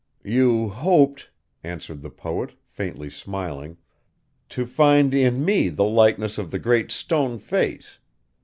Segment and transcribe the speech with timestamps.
[0.23, 1.29] 'You hoped,'
[1.63, 3.77] answered the poet, faintly smiling,
[4.49, 7.99] 'to find in me the likeness of the Great Stone Face.